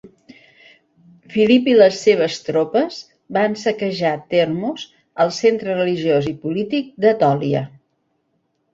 [1.33, 2.97] Filip i les seves tropes
[3.39, 4.89] van saquejar Termos,
[5.27, 7.67] el centre religiós i polític d'Etòlia.